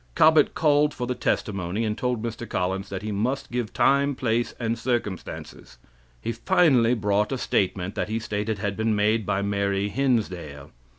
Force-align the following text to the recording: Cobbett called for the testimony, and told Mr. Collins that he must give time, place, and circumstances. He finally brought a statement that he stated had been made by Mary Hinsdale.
Cobbett 0.15 0.55
called 0.55 0.95
for 0.95 1.05
the 1.05 1.13
testimony, 1.13 1.85
and 1.85 1.95
told 1.95 2.23
Mr. 2.23 2.49
Collins 2.49 2.89
that 2.89 3.03
he 3.03 3.11
must 3.11 3.51
give 3.51 3.71
time, 3.71 4.15
place, 4.15 4.55
and 4.59 4.79
circumstances. 4.79 5.77
He 6.19 6.31
finally 6.31 6.95
brought 6.95 7.31
a 7.31 7.37
statement 7.37 7.93
that 7.93 8.09
he 8.09 8.17
stated 8.17 8.57
had 8.57 8.75
been 8.75 8.95
made 8.95 9.27
by 9.27 9.43
Mary 9.43 9.89
Hinsdale. 9.89 10.71